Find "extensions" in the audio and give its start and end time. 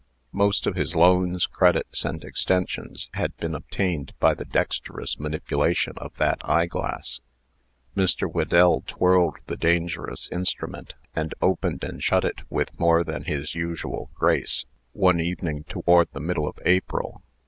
2.23-3.07